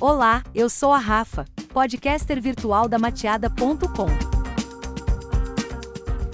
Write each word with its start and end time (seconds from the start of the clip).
Olá, 0.00 0.42
eu 0.54 0.70
sou 0.70 0.92
a 0.94 0.98
Rafa, 0.98 1.44
podcaster 1.74 2.40
virtual 2.40 2.88
da 2.88 2.98
mateada.com. 2.98 4.06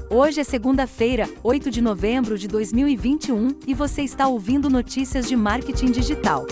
Hoje 0.09 0.41
é 0.41 0.45
segunda-feira, 0.45 1.29
8 1.43 1.69
de 1.69 1.83
novembro 1.83 2.39
de 2.39 2.47
2021, 2.47 3.59
e 3.67 3.75
você 3.75 4.03
está 4.03 4.29
ouvindo 4.29 4.71
notícias 4.71 5.27
de 5.27 5.35
marketing 5.35 5.91
digital. 5.91 6.47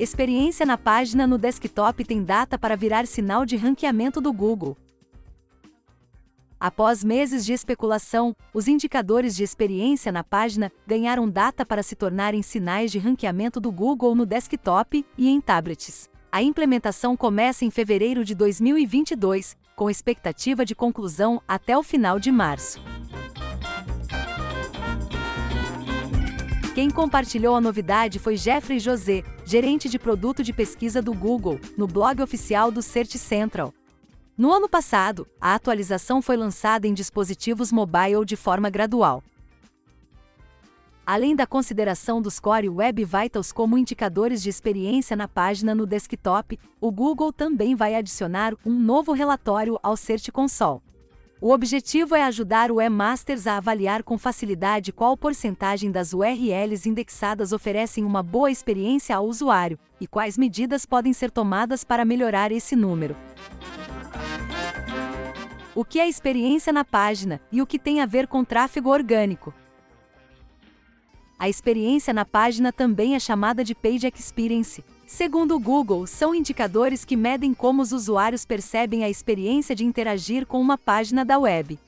Experiência 0.00 0.66
na 0.66 0.76
página 0.76 1.28
no 1.28 1.38
desktop 1.38 2.04
tem 2.04 2.24
data 2.24 2.58
para 2.58 2.74
virar 2.74 3.06
sinal 3.06 3.46
de 3.46 3.54
ranqueamento 3.54 4.20
do 4.20 4.32
Google. 4.32 4.76
Após 6.58 7.04
meses 7.04 7.44
de 7.44 7.52
especulação, 7.52 8.34
os 8.54 8.66
indicadores 8.66 9.36
de 9.36 9.44
experiência 9.44 10.10
na 10.10 10.24
página 10.24 10.72
ganharam 10.86 11.28
data 11.28 11.66
para 11.66 11.82
se 11.82 11.94
tornarem 11.94 12.42
sinais 12.42 12.90
de 12.90 12.98
ranqueamento 12.98 13.60
do 13.60 13.70
Google 13.70 14.14
no 14.14 14.24
desktop 14.24 15.04
e 15.18 15.28
em 15.28 15.38
tablets. 15.38 16.08
A 16.32 16.42
implementação 16.42 17.14
começa 17.14 17.64
em 17.64 17.70
fevereiro 17.70 18.24
de 18.24 18.34
2022, 18.34 19.54
com 19.74 19.90
expectativa 19.90 20.64
de 20.64 20.74
conclusão 20.74 21.42
até 21.46 21.76
o 21.76 21.82
final 21.82 22.18
de 22.18 22.32
março. 22.32 22.80
Quem 26.74 26.90
compartilhou 26.90 27.54
a 27.54 27.60
novidade 27.60 28.18
foi 28.18 28.36
Jeffrey 28.36 28.78
José, 28.78 29.22
gerente 29.44 29.88
de 29.88 29.98
produto 29.98 30.42
de 30.42 30.52
pesquisa 30.52 31.00
do 31.02 31.12
Google, 31.14 31.58
no 31.76 31.86
blog 31.86 32.22
oficial 32.22 32.70
do 32.70 32.82
Search 32.82 33.18
Central. 33.18 33.72
No 34.38 34.52
ano 34.52 34.68
passado, 34.68 35.26
a 35.40 35.54
atualização 35.54 36.20
foi 36.20 36.36
lançada 36.36 36.86
em 36.86 36.92
dispositivos 36.92 37.72
mobile 37.72 38.22
de 38.22 38.36
forma 38.36 38.68
gradual. 38.68 39.24
Além 41.06 41.34
da 41.34 41.46
consideração 41.46 42.20
dos 42.20 42.38
Core 42.38 42.68
Web 42.68 43.02
Vitals 43.02 43.50
como 43.50 43.78
indicadores 43.78 44.42
de 44.42 44.50
experiência 44.50 45.16
na 45.16 45.26
página 45.26 45.74
no 45.74 45.86
desktop, 45.86 46.58
o 46.78 46.92
Google 46.92 47.32
também 47.32 47.74
vai 47.74 47.94
adicionar 47.94 48.52
um 48.66 48.78
novo 48.78 49.12
relatório 49.12 49.78
ao 49.82 49.96
Search 49.96 50.30
Console. 50.30 50.82
O 51.40 51.50
objetivo 51.50 52.14
é 52.14 52.22
ajudar 52.22 52.70
o 52.70 52.74
webmasters 52.74 53.46
a 53.46 53.56
avaliar 53.56 54.02
com 54.02 54.18
facilidade 54.18 54.92
qual 54.92 55.16
porcentagem 55.16 55.90
das 55.90 56.12
URLs 56.12 56.86
indexadas 56.86 57.52
oferecem 57.52 58.04
uma 58.04 58.22
boa 58.22 58.50
experiência 58.50 59.16
ao 59.16 59.26
usuário 59.26 59.78
e 59.98 60.06
quais 60.06 60.36
medidas 60.36 60.84
podem 60.84 61.14
ser 61.14 61.30
tomadas 61.30 61.84
para 61.84 62.04
melhorar 62.04 62.52
esse 62.52 62.76
número 62.76 63.16
o 65.76 65.84
que 65.84 66.00
é 66.00 66.08
experiência 66.08 66.72
na 66.72 66.86
página 66.86 67.38
e 67.52 67.60
o 67.60 67.66
que 67.66 67.78
tem 67.78 68.00
a 68.00 68.06
ver 68.06 68.26
com 68.26 68.42
tráfego 68.42 68.88
orgânico. 68.88 69.52
A 71.38 71.50
experiência 71.50 72.14
na 72.14 72.24
página 72.24 72.72
também 72.72 73.14
é 73.14 73.20
chamada 73.20 73.62
de 73.62 73.74
Page 73.74 74.10
Experience. 74.16 74.82
Segundo 75.06 75.54
o 75.54 75.60
Google, 75.60 76.06
são 76.06 76.34
indicadores 76.34 77.04
que 77.04 77.14
medem 77.14 77.52
como 77.52 77.82
os 77.82 77.92
usuários 77.92 78.46
percebem 78.46 79.04
a 79.04 79.10
experiência 79.10 79.76
de 79.76 79.84
interagir 79.84 80.46
com 80.46 80.58
uma 80.58 80.78
página 80.78 81.26
da 81.26 81.38
web. 81.38 81.78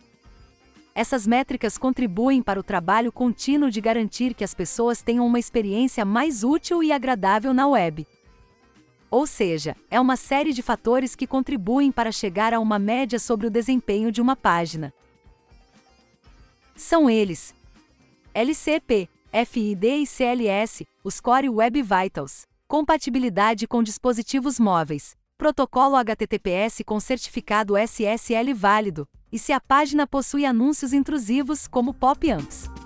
Essas 0.95 1.27
métricas 1.27 1.79
contribuem 1.79 2.43
para 2.43 2.61
o 2.61 2.63
trabalho 2.63 3.11
contínuo 3.11 3.71
de 3.71 3.81
garantir 3.81 4.35
que 4.35 4.45
as 4.45 4.53
pessoas 4.53 5.01
tenham 5.01 5.27
uma 5.27 5.39
experiência 5.39 6.05
mais 6.05 6.45
útil 6.45 6.83
e 6.83 6.93
agradável 6.93 7.55
na 7.55 7.67
web. 7.67 8.07
Ou 9.11 9.27
seja, 9.27 9.75
é 9.91 9.99
uma 10.01 10.17
série 10.17 10.53
de 10.53 10.63
fatores 10.63 11.15
que 11.15 11.27
contribuem 11.27 11.91
para 11.91 12.13
chegar 12.13 12.53
a 12.53 12.61
uma 12.61 12.79
média 12.79 13.19
sobre 13.19 13.47
o 13.47 13.51
desempenho 13.51 14.13
de 14.13 14.21
uma 14.21 14.37
página. 14.37 14.93
São 16.77 17.09
eles: 17.09 17.55
LCP, 18.35 19.09
FID 19.47 20.03
e 20.03 20.07
CLS, 20.07 20.87
os 21.03 21.21
Core 21.21 21.49
Web 21.49 21.83
Vitals, 21.83 22.47
compatibilidade 22.67 23.67
com 23.67 23.83
dispositivos 23.83 24.61
móveis, 24.61 25.17
protocolo 25.39 25.97
HTTPS 25.97 26.85
com 26.85 27.01
certificado 27.01 27.77
SSL 27.77 28.53
válido, 28.55 29.09
e 29.33 29.39
se 29.39 29.53
a 29.53 29.61
página 29.61 30.07
possui 30.07 30.45
anúncios 30.45 30.93
intrusivos 30.93 31.67
como 31.67 31.95
pop-ups. 31.95 32.78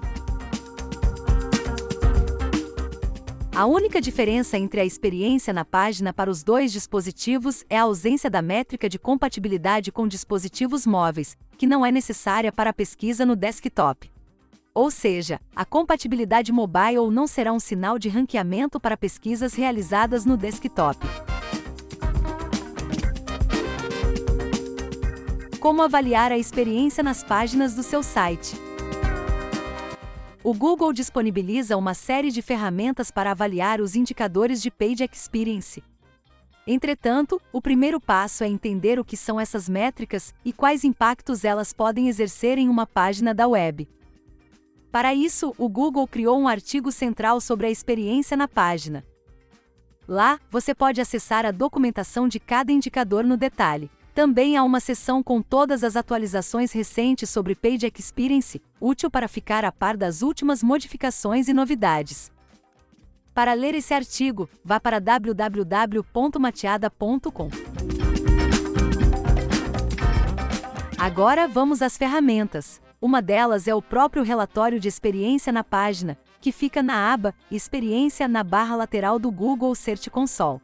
A 3.55 3.67
única 3.67 4.01
diferença 4.01 4.57
entre 4.57 4.81
a 4.81 4.85
experiência 4.85 5.53
na 5.53 5.63
página 5.63 6.11
para 6.11 6.31
os 6.31 6.43
dois 6.43 6.73
dispositivos 6.73 7.63
é 7.69 7.79
a 7.79 7.83
ausência 7.83 8.31
da 8.31 8.41
métrica 8.41 8.89
de 8.89 8.99
compatibilidade 8.99 9.93
com 9.93 10.09
dispositivos 10.09 10.87
móveis, 10.87 11.37
que 11.59 11.67
não 11.67 11.85
é 11.85 11.93
necessária 11.93 12.51
para 12.51 12.71
a 12.71 12.73
pesquisa 12.73 13.27
no 13.27 13.37
desktop. 13.37 14.11
Ou 14.75 14.91
seja, 14.91 15.39
a 15.55 15.67
compatibilidade 15.67 16.51
mobile 16.51 17.11
não 17.11 17.27
será 17.27 17.53
um 17.53 17.61
sinal 17.61 17.99
de 17.99 18.09
ranqueamento 18.09 18.81
para 18.81 18.97
pesquisas 18.97 19.53
realizadas 19.53 20.25
no 20.25 20.39
desktop. 20.39 21.07
Como 25.61 25.83
avaliar 25.83 26.33
a 26.33 26.39
experiência 26.39 27.03
nas 27.03 27.23
páginas 27.23 27.75
do 27.75 27.83
seu 27.83 28.03
site? 28.03 28.72
O 30.45 30.53
Google 30.53 30.93
disponibiliza 30.93 31.77
uma 31.77 31.95
série 31.95 32.29
de 32.33 32.43
ferramentas 32.43 33.13
para 33.13 33.31
avaliar 33.31 33.81
os 33.81 33.95
indicadores 33.95 34.61
de 34.61 34.73
Page 34.73 35.05
Experience. 35.05 35.85
Entretanto, 36.67 37.41
o 37.53 37.63
primeiro 37.63 38.01
passo 38.01 38.43
é 38.43 38.49
entender 38.49 38.99
o 38.99 39.05
que 39.05 39.17
são 39.17 39.39
essas 39.39 39.69
métricas 39.69 40.35
e 40.45 40.53
quais 40.53 40.83
impactos 40.83 41.45
elas 41.45 41.73
podem 41.73 42.09
exercer 42.09 42.59
em 42.59 42.69
uma 42.69 42.85
página 42.85 43.33
da 43.33 43.47
web. 43.47 43.89
Para 44.91 45.15
isso, 45.15 45.55
o 45.57 45.69
Google 45.69 46.09
criou 46.09 46.37
um 46.37 46.49
artigo 46.49 46.91
central 46.91 47.41
sobre 47.41 47.69
a 47.69 47.71
experiência 47.71 48.37
na 48.37 48.49
página. 48.49 49.05
Lá, 50.09 50.41
você 50.51 50.75
pode 50.75 51.01
acessar 51.01 51.47
a 51.47 51.53
documentação 51.53 52.27
de 52.27 52.41
cada 52.41 52.73
indicador 52.73 53.23
no 53.23 53.37
detalhe. 53.37 53.89
Também 54.15 54.59
há 54.59 54.63
uma 54.63 54.79
seção 54.79 55.23
com 55.23 55.41
todas 55.41 55.83
as 55.83 55.97
atualizações 55.97 56.71
recentes 56.71 57.31
sobre 57.31 57.55
Page 57.55 57.91
Experience, 57.99 58.61
útil 58.79 59.11
para 59.11 59.27
ficar 59.27 59.65
a 59.65 59.73
par 59.73 59.97
das 59.97 60.21
últimas 60.21 60.63
modificações 60.63 61.49
e 61.49 61.55
novidades. 61.55 62.31
Para 63.33 63.55
ler 63.55 63.75
esse 63.75 63.95
artigo, 63.95 64.51
vá 64.63 64.79
para 64.79 64.99
www.mateada.com. 64.99 67.49
Agora 70.99 71.49
vamos 71.49 71.81
às 71.81 71.97
ferramentas. 71.97 72.83
Uma 73.01 73.23
delas 73.23 73.67
é 73.67 73.75
o 73.75 73.81
próprio 73.81 74.23
relatório 74.23 74.79
de 74.79 74.89
experiência 74.89 75.51
na 75.51 75.65
página, 75.65 76.19
que 76.41 76.53
fica 76.53 76.83
na 76.83 77.11
aba 77.13 77.35
Experiência 77.51 78.29
na 78.29 78.45
barra 78.45 78.77
lateral 78.77 79.19
do 79.19 79.31
Google 79.31 79.75
Search 79.75 80.11
Console. 80.11 80.61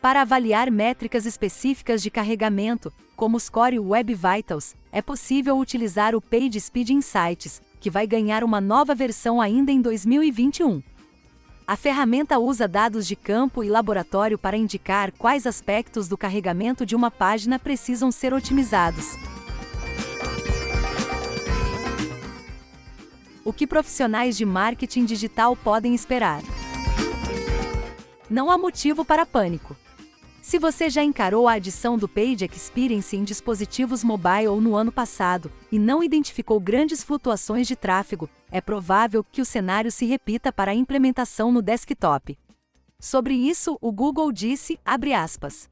Para 0.00 0.22
avaliar 0.22 0.70
métricas 0.70 1.26
específicas 1.26 2.00
de 2.00 2.08
carregamento, 2.08 2.92
como 3.16 3.36
os 3.36 3.48
Core 3.48 3.80
Web 3.80 4.14
Vitals, 4.14 4.76
é 4.92 5.02
possível 5.02 5.58
utilizar 5.58 6.14
o 6.14 6.20
Page 6.20 6.60
Speed 6.60 6.90
Insights, 6.90 7.60
que 7.80 7.90
vai 7.90 8.06
ganhar 8.06 8.44
uma 8.44 8.60
nova 8.60 8.94
versão 8.94 9.40
ainda 9.40 9.72
em 9.72 9.80
2021. 9.80 10.80
A 11.66 11.76
ferramenta 11.76 12.38
usa 12.38 12.68
dados 12.68 13.08
de 13.08 13.16
campo 13.16 13.64
e 13.64 13.68
laboratório 13.68 14.38
para 14.38 14.56
indicar 14.56 15.10
quais 15.18 15.48
aspectos 15.48 16.06
do 16.06 16.16
carregamento 16.16 16.86
de 16.86 16.94
uma 16.94 17.10
página 17.10 17.58
precisam 17.58 18.12
ser 18.12 18.32
otimizados. 18.32 19.16
O 23.44 23.52
que 23.52 23.66
profissionais 23.66 24.36
de 24.36 24.44
marketing 24.44 25.04
digital 25.04 25.56
podem 25.56 25.92
esperar? 25.92 26.40
Não 28.30 28.48
há 28.48 28.56
motivo 28.56 29.04
para 29.04 29.26
pânico. 29.26 29.76
Se 30.40 30.58
você 30.58 30.88
já 30.88 31.02
encarou 31.02 31.48
a 31.48 31.54
adição 31.54 31.98
do 31.98 32.08
Page 32.08 32.48
Experience 32.52 33.14
em 33.14 33.24
dispositivos 33.24 34.04
mobile 34.04 34.60
no 34.60 34.76
ano 34.76 34.90
passado 34.90 35.50
e 35.70 35.78
não 35.78 36.02
identificou 36.02 36.58
grandes 36.60 37.02
flutuações 37.02 37.66
de 37.66 37.76
tráfego, 37.76 38.30
é 38.50 38.60
provável 38.60 39.24
que 39.24 39.42
o 39.42 39.44
cenário 39.44 39.90
se 39.90 40.06
repita 40.06 40.52
para 40.52 40.70
a 40.70 40.74
implementação 40.74 41.52
no 41.52 41.60
desktop. 41.60 42.38
Sobre 43.00 43.34
isso, 43.34 43.76
o 43.80 43.92
Google 43.92 44.32
disse, 44.32 44.78
aspas, 44.84 45.68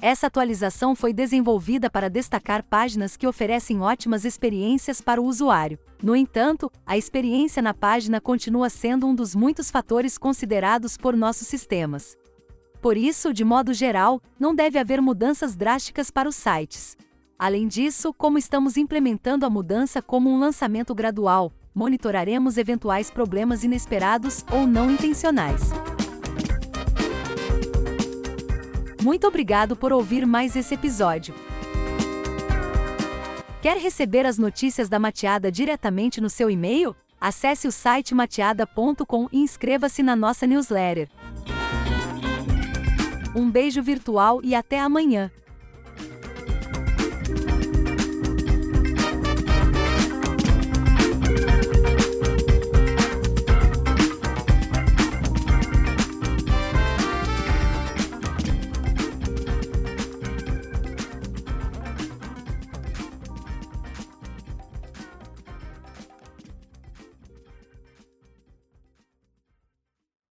essa 0.00 0.28
atualização 0.28 0.94
foi 0.94 1.12
desenvolvida 1.12 1.90
para 1.90 2.08
destacar 2.08 2.62
páginas 2.62 3.16
que 3.16 3.26
oferecem 3.26 3.80
ótimas 3.80 4.24
experiências 4.24 5.00
para 5.00 5.20
o 5.20 5.24
usuário. 5.24 5.76
No 6.00 6.14
entanto, 6.14 6.70
a 6.86 6.96
experiência 6.96 7.60
na 7.60 7.74
página 7.74 8.20
continua 8.20 8.70
sendo 8.70 9.08
um 9.08 9.14
dos 9.14 9.34
muitos 9.34 9.72
fatores 9.72 10.16
considerados 10.16 10.96
por 10.96 11.16
nossos 11.16 11.48
sistemas. 11.48 12.16
Por 12.80 12.96
isso, 12.96 13.32
de 13.32 13.44
modo 13.44 13.74
geral, 13.74 14.22
não 14.38 14.54
deve 14.54 14.78
haver 14.78 15.02
mudanças 15.02 15.56
drásticas 15.56 16.10
para 16.10 16.28
os 16.28 16.36
sites. 16.36 16.96
Além 17.38 17.66
disso, 17.68 18.12
como 18.12 18.38
estamos 18.38 18.76
implementando 18.76 19.44
a 19.44 19.50
mudança 19.50 20.02
como 20.02 20.30
um 20.30 20.38
lançamento 20.38 20.94
gradual, 20.94 21.52
monitoraremos 21.74 22.56
eventuais 22.56 23.10
problemas 23.10 23.62
inesperados 23.62 24.44
ou 24.50 24.66
não 24.66 24.90
intencionais. 24.90 25.70
Muito 29.00 29.26
obrigado 29.26 29.76
por 29.76 29.92
ouvir 29.92 30.26
mais 30.26 30.56
esse 30.56 30.74
episódio. 30.74 31.34
Quer 33.62 33.76
receber 33.76 34.26
as 34.26 34.38
notícias 34.38 34.88
da 34.88 34.98
Mateada 34.98 35.50
diretamente 35.50 36.20
no 36.20 36.30
seu 36.30 36.50
e-mail? 36.50 36.94
Acesse 37.20 37.66
o 37.66 37.72
site 37.72 38.14
mateada.com 38.14 39.28
e 39.32 39.38
inscreva-se 39.38 40.02
na 40.02 40.14
nossa 40.14 40.46
newsletter. 40.46 41.08
Um 43.38 43.48
beijo 43.48 43.80
virtual 43.80 44.40
e 44.42 44.52
até 44.52 44.80
amanhã! 44.80 45.30